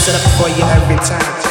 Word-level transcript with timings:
set 0.00 0.14
up 0.14 0.30
for 0.40 0.48
you 0.48 0.64
every 0.64 0.96
time. 0.96 1.49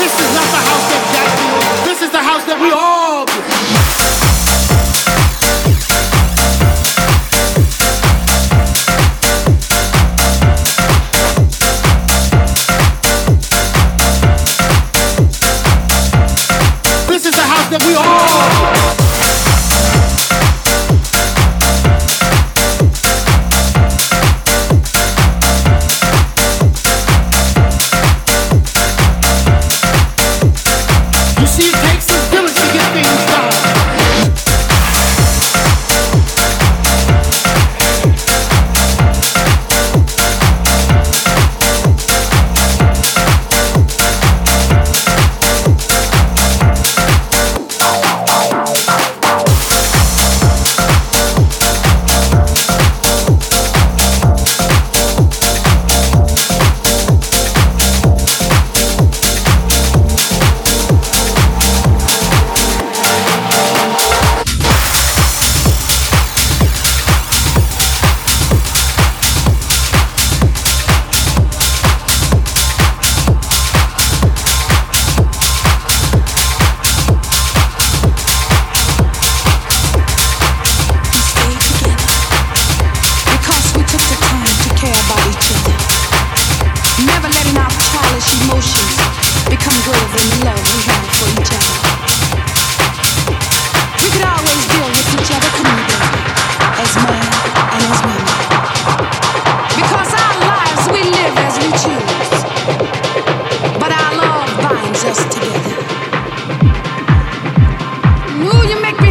This 0.00 0.14
is 0.20 0.30
not 0.34 0.48
the 0.48 0.62
house 0.68 0.86
that 0.90 1.02
Jack 1.12 1.30
built. 1.38 1.84
This 1.84 2.02
is 2.02 2.10
the 2.10 2.22
house 2.22 2.44
that 2.44 2.58
we 2.60 2.70
all. 2.72 3.09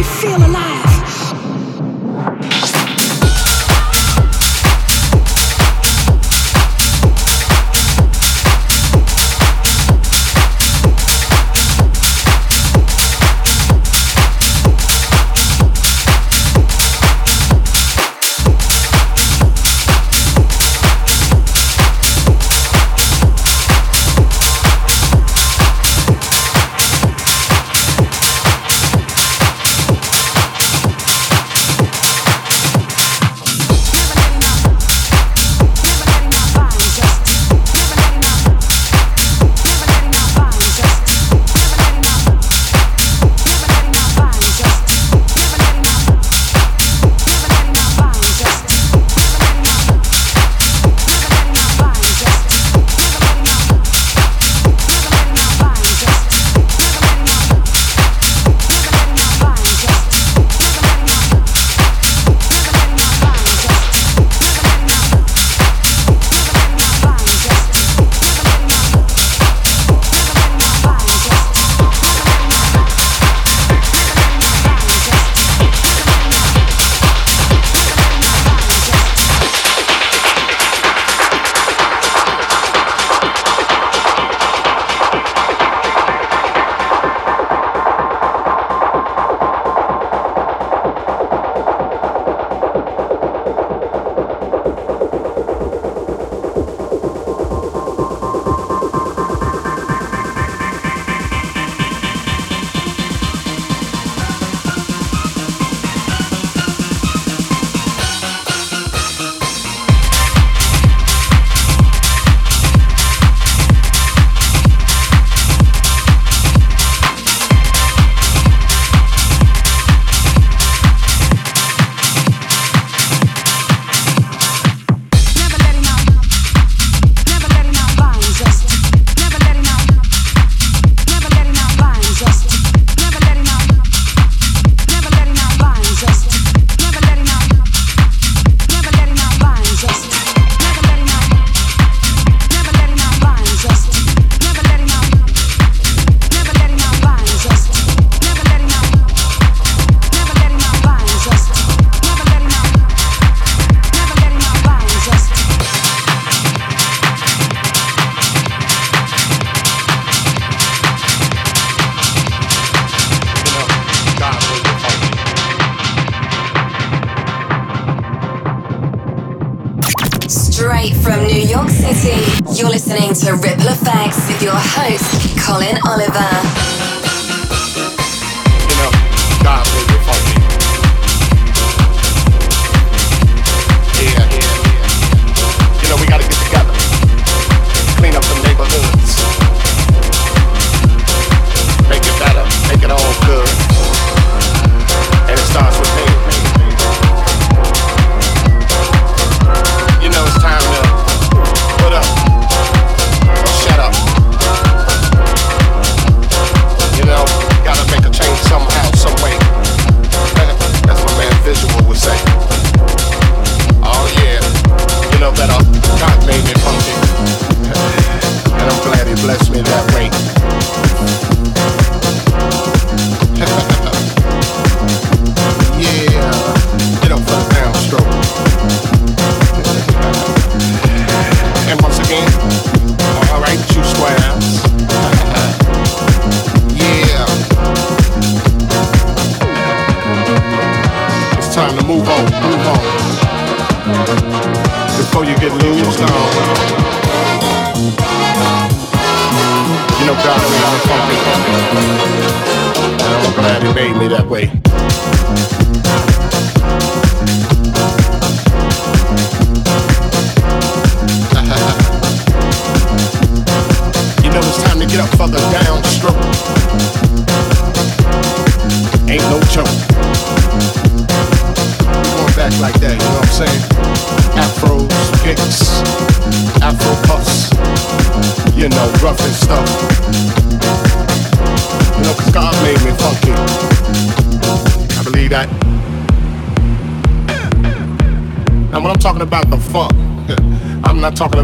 feel 0.02 0.36
alive. 0.36 0.79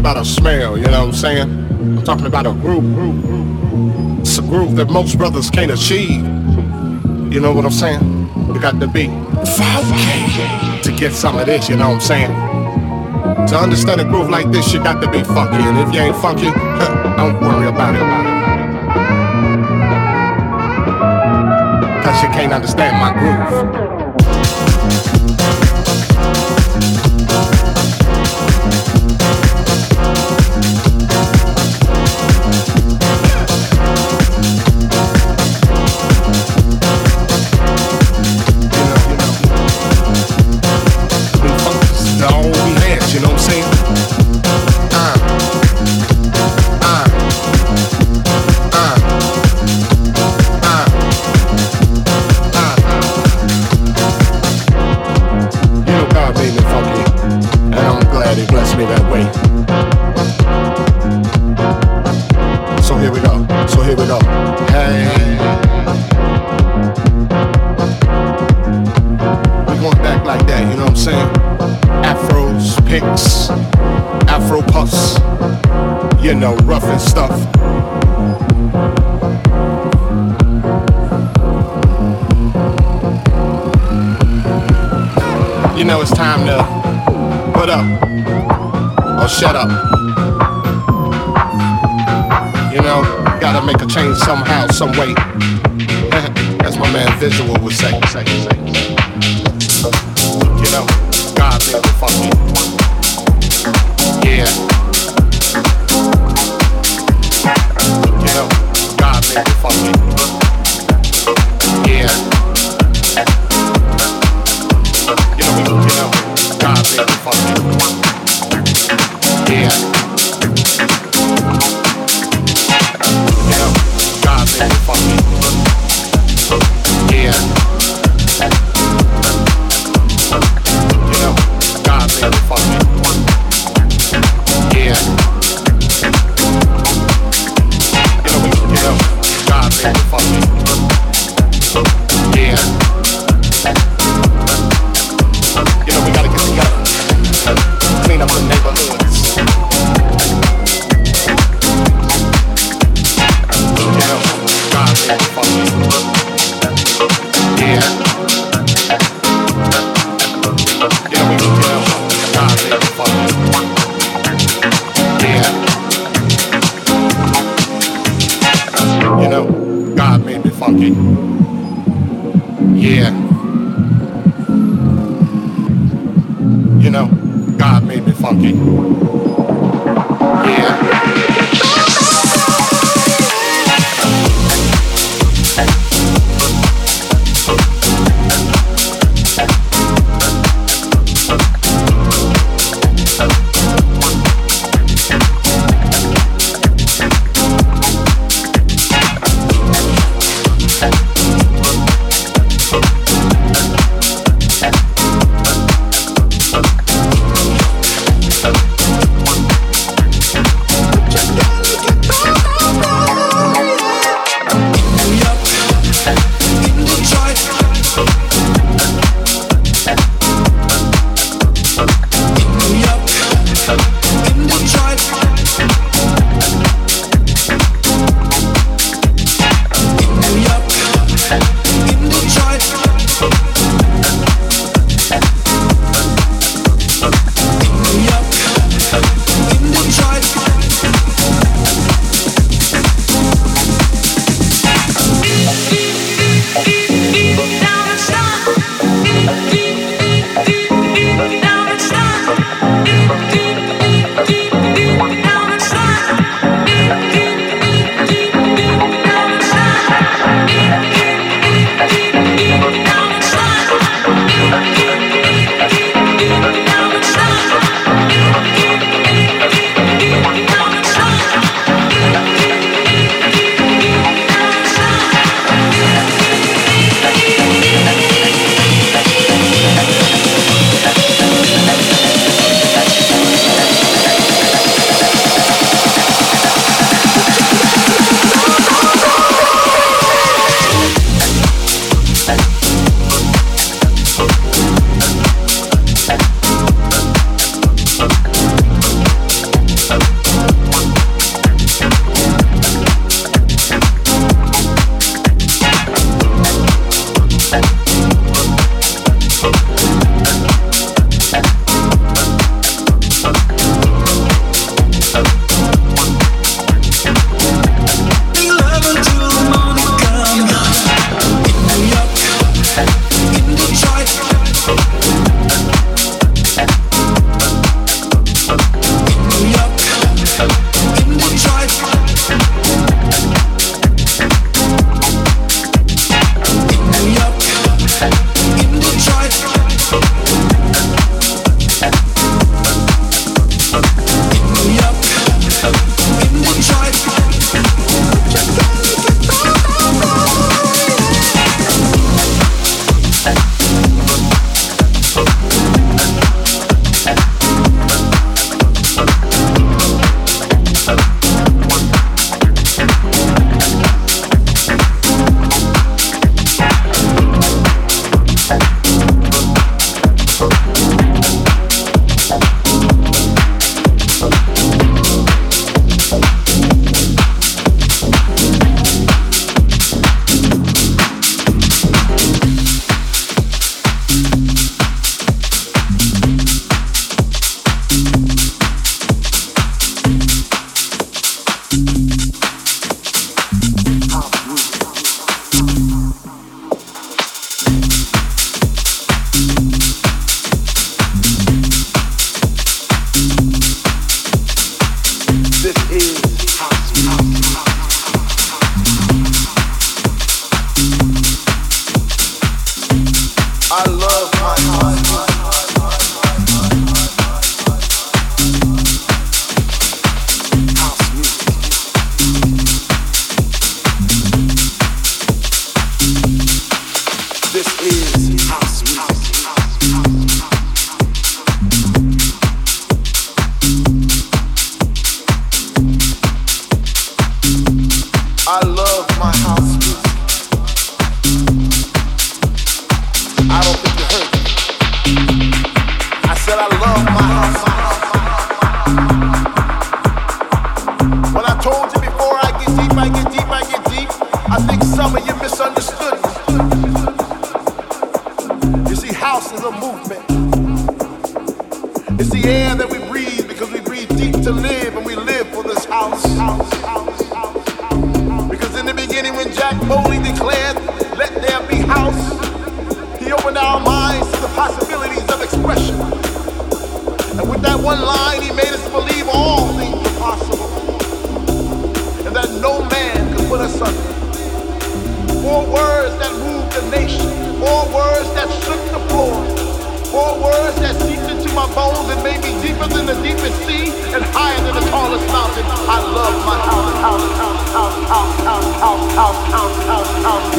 about 0.09 0.21
a 0.21 0.25
smell, 0.25 0.77
you 0.77 0.85
know 0.85 1.05
what 1.05 1.09
I'm 1.09 1.13
saying? 1.13 1.49
I'm 1.97 2.01
talking 2.05 2.27
about 2.27 2.47
a 2.47 2.53
groove. 2.53 4.21
It's 4.21 4.37
a 4.37 4.41
groove 4.41 4.77
that 4.77 4.89
most 4.89 5.17
brothers 5.17 5.49
can't 5.49 5.69
achieve. 5.69 6.23
You 7.29 7.41
know 7.41 7.51
what 7.51 7.65
I'm 7.65 7.71
saying? 7.71 8.01
You 8.47 8.57
got 8.61 8.79
to 8.79 8.87
be 8.87 9.07
funky 9.57 10.81
to 10.83 10.95
get 10.97 11.11
some 11.11 11.37
of 11.37 11.45
this, 11.47 11.67
you 11.67 11.75
know 11.75 11.89
what 11.89 11.95
I'm 11.95 11.99
saying? 11.99 12.31
To 13.49 13.57
understand 13.59 13.99
a 13.99 14.05
groove 14.05 14.29
like 14.29 14.49
this, 14.49 14.71
you 14.71 14.81
got 14.81 15.01
to 15.01 15.11
be 15.11 15.21
funky. 15.25 15.57
And 15.57 15.77
if 15.77 15.93
you 15.93 15.99
ain't 15.99 16.15
funky, 16.15 16.51
don't 17.17 17.41
worry 17.41 17.67
about 17.67 17.93
it. 17.93 18.01
About 18.01 18.25
it. 18.25 18.31
Cause 22.05 22.23
you 22.23 22.29
can't 22.29 22.53
understand 22.53 22.95
my 22.95 23.11
groove. 23.11 23.86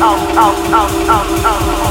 oh, 0.01 0.17
oh, 0.37 0.55
oh, 0.73 0.89
oh, 1.09 1.43
oh. 1.45 1.88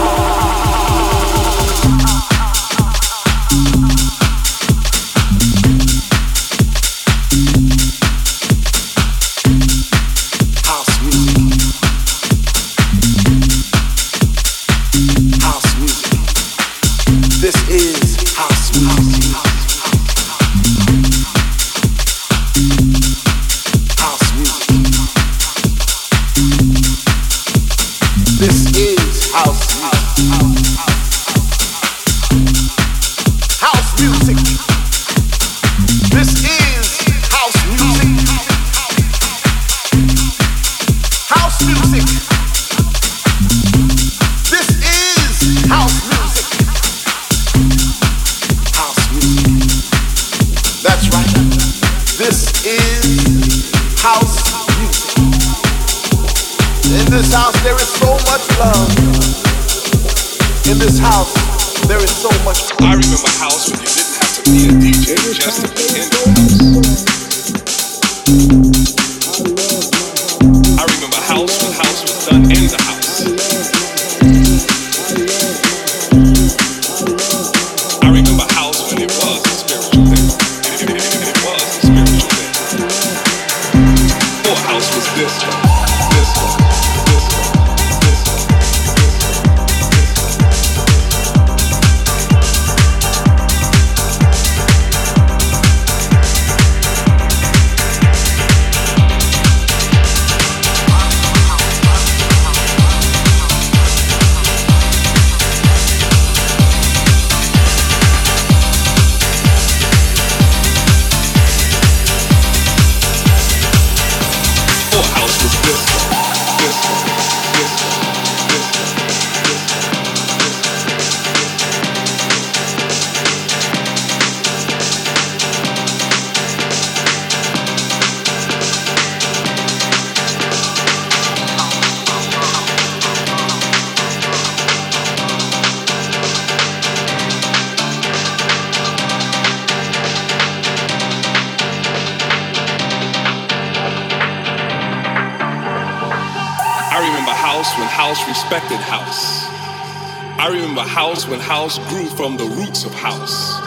When 151.30 151.40
house 151.40 151.80
grew 151.90 152.06
from 152.16 152.38
the 152.38 152.46
roots 152.46 152.86
of 152.86 152.94
house. 152.94 153.60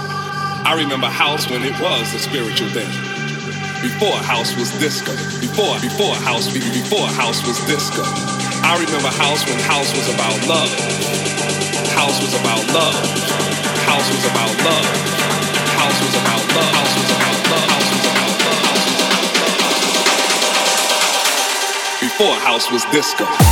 I 0.64 0.72
remember 0.76 1.08
house 1.08 1.48
when 1.50 1.62
it 1.62 1.76
was 1.80 2.12
the 2.12 2.18
spiritual 2.18 2.68
thing. 2.70 2.88
Before 3.84 4.16
house 4.24 4.56
was 4.56 4.72
disco. 4.80 5.12
Before, 5.40 5.76
before 5.80 6.14
house, 6.24 6.48
before 6.52 7.08
house 7.20 7.44
was 7.46 7.60
disco. 7.68 8.02
I 8.64 8.80
remember 8.80 9.08
house 9.12 9.44
when 9.44 9.58
house 9.68 9.92
was 9.92 10.08
about 10.08 10.36
love. 10.48 10.72
House 11.96 12.16
was 12.20 12.32
about 12.40 12.64
love. 12.72 12.96
House 13.84 14.08
was 14.08 14.24
about 14.24 14.56
love. 14.64 14.84
House 15.76 15.98
was 16.00 16.16
about 16.16 16.44
love. 16.48 16.74
House 16.80 16.96
was 16.96 16.96
about 16.96 16.96
love. 16.96 16.96
House 16.96 16.96
was 16.96 17.10
about 17.12 17.36
love. 17.44 17.72
House 17.72 17.88
was 17.88 18.04
about 18.08 18.36
love. 18.40 18.70
Before 22.00 22.36
house 22.40 22.70
was 22.72 22.84
disco. 22.92 23.49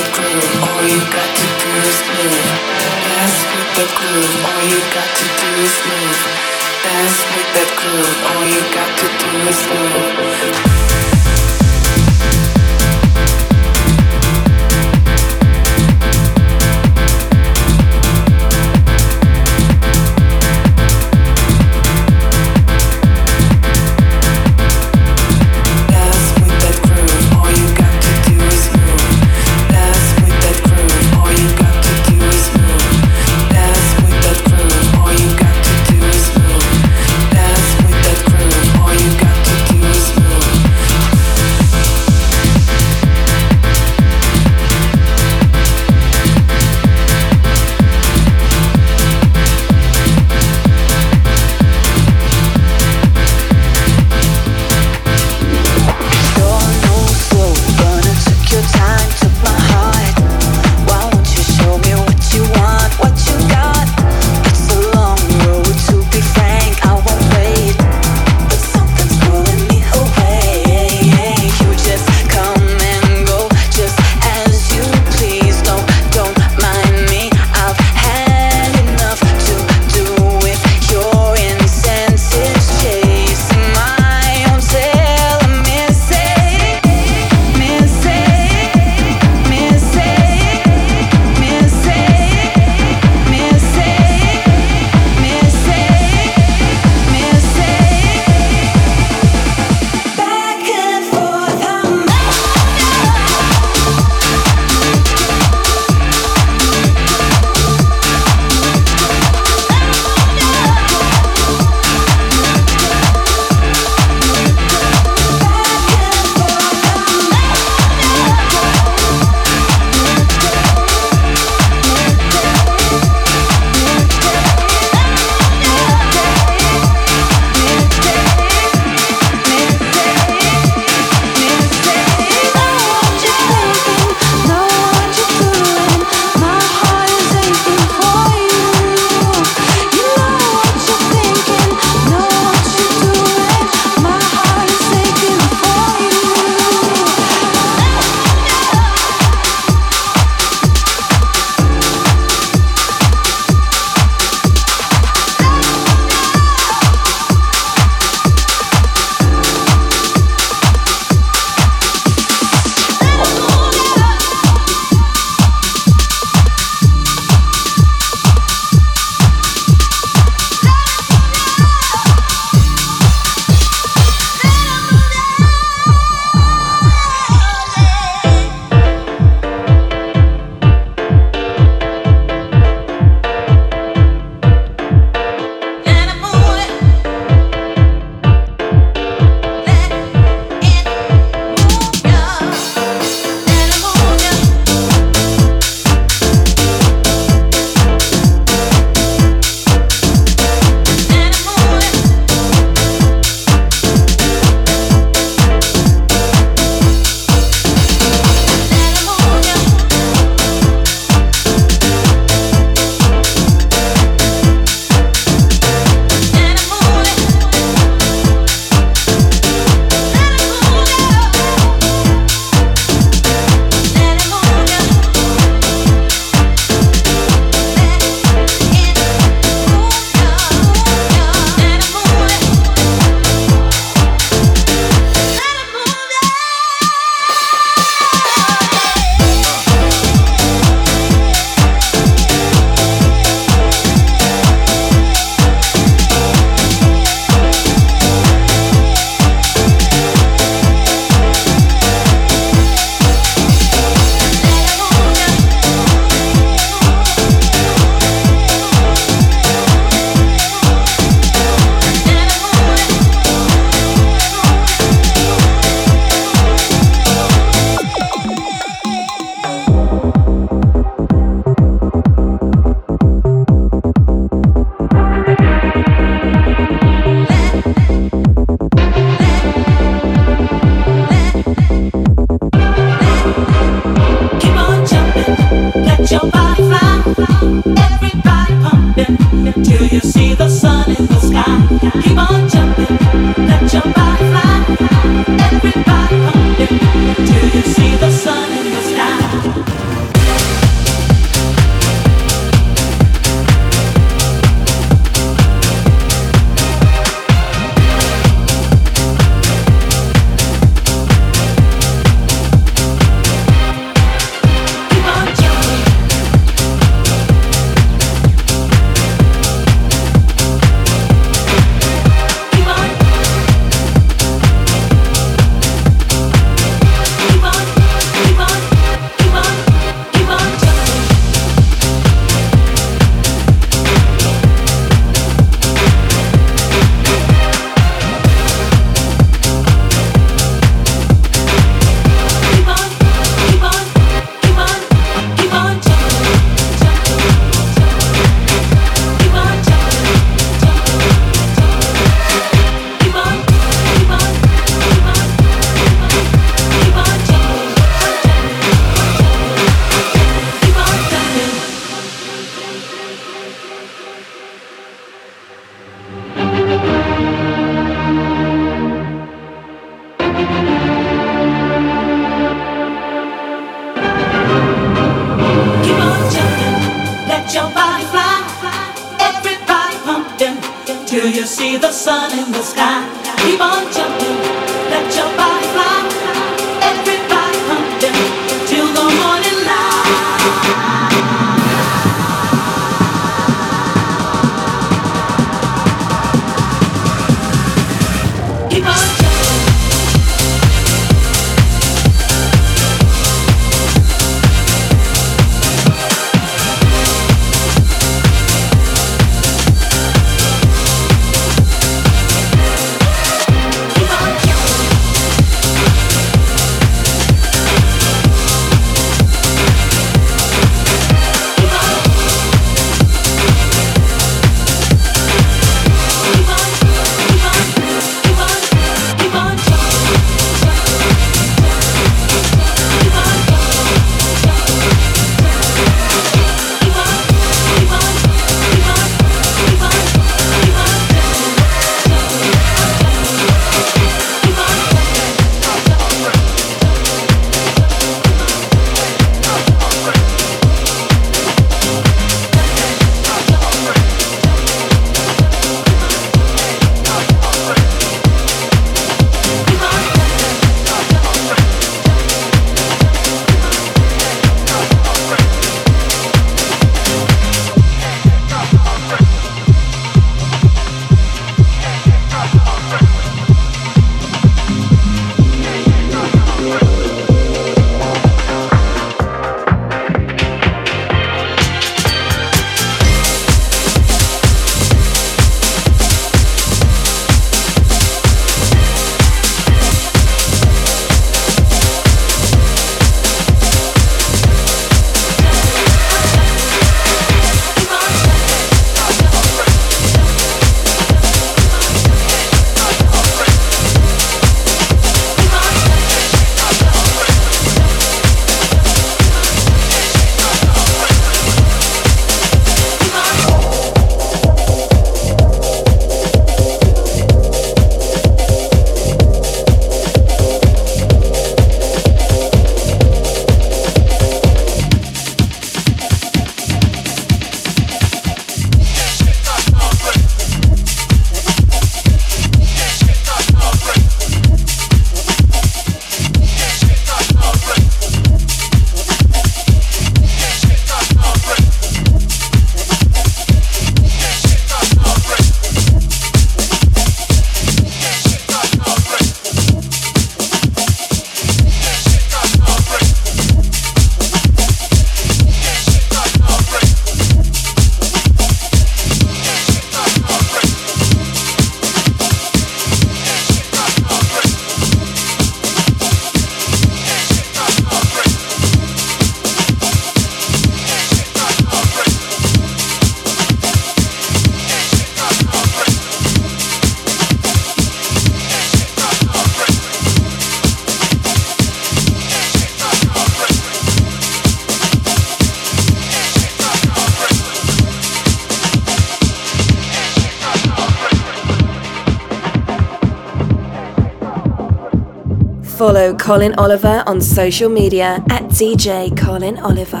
Colin 596.31 596.55
Oliver 596.57 597.03
on 597.07 597.19
social 597.19 597.67
media 597.67 598.23
at 598.29 598.43
DJ 598.43 599.11
Colin 599.17 599.57
Oliver. 599.59 600.00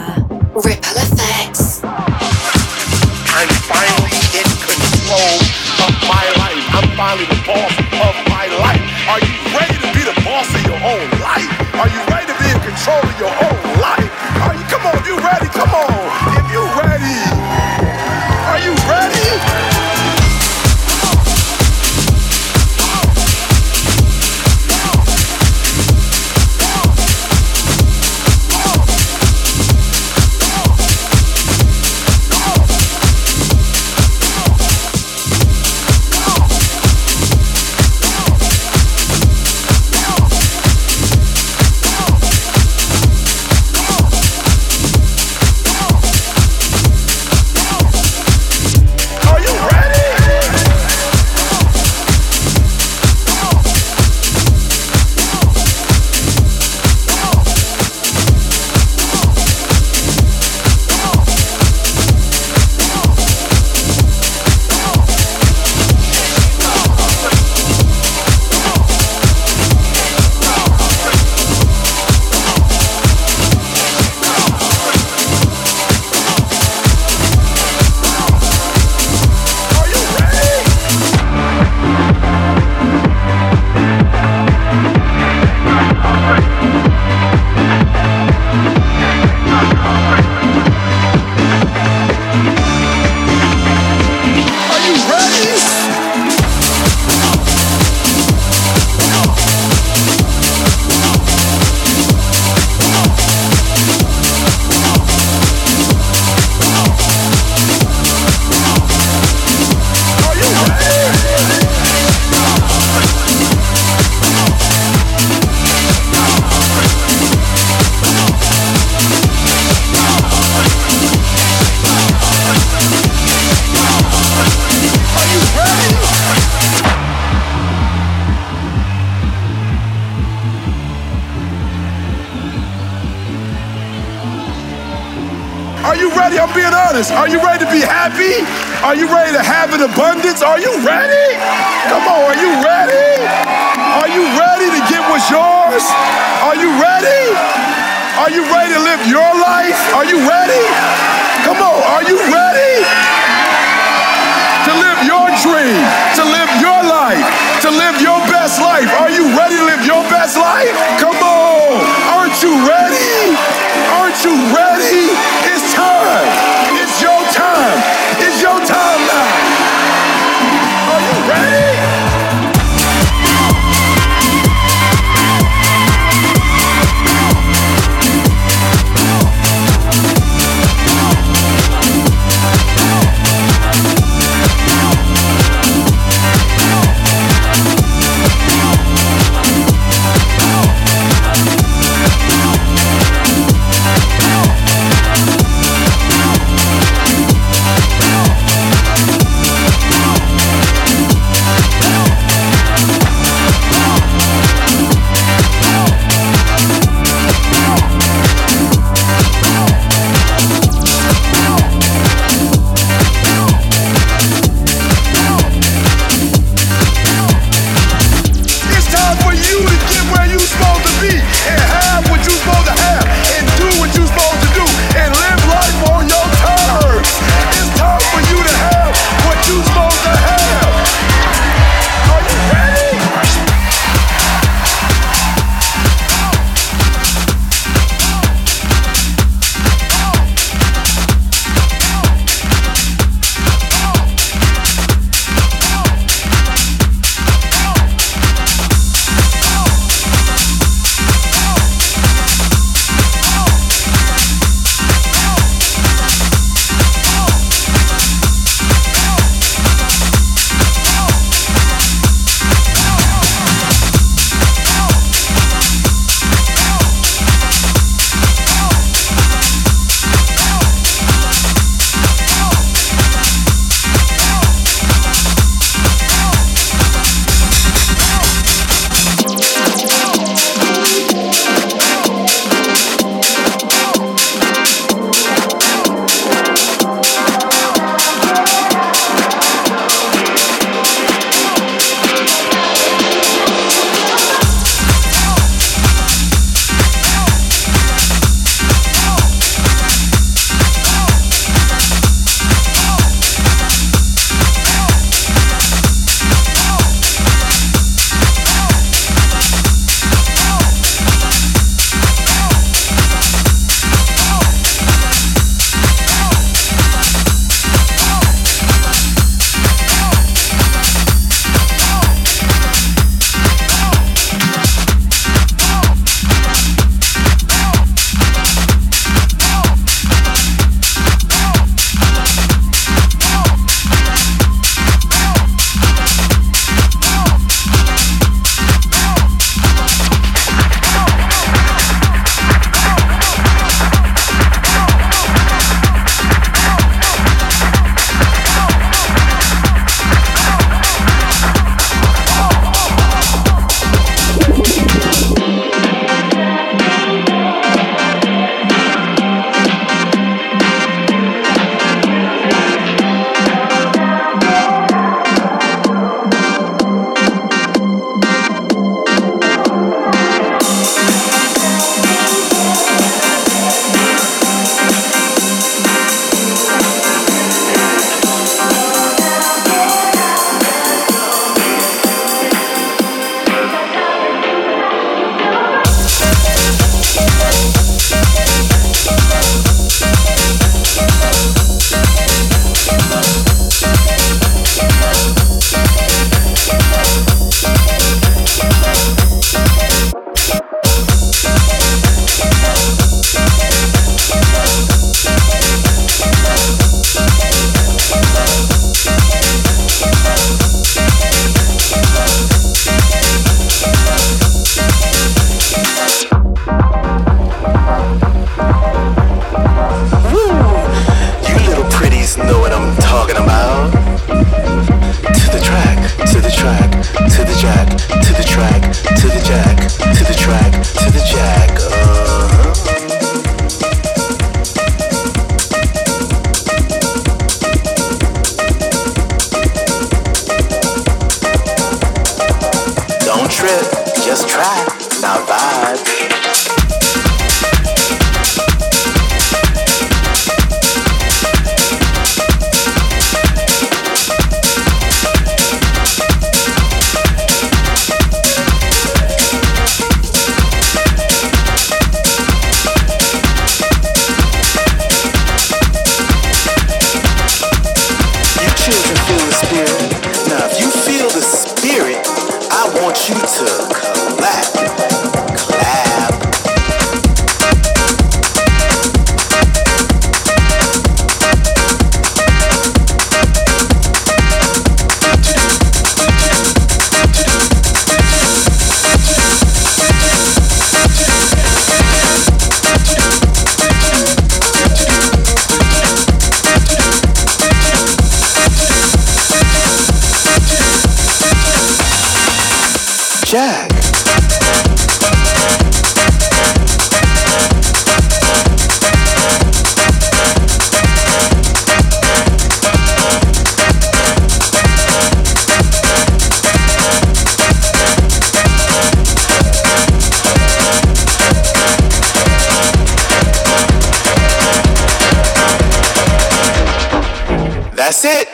That's 528.21 528.41
it. 528.41 528.47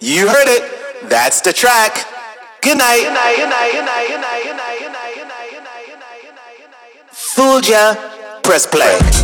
You 0.00 0.28
heard 0.28 0.48
it. 0.48 1.10
That's 1.10 1.42
the 1.42 1.52
track. 1.52 2.06
Good 2.62 2.78
night. 2.78 3.04
Fooled 7.12 7.68
ya. 7.68 7.94
Press 8.42 8.66
play. 8.66 9.23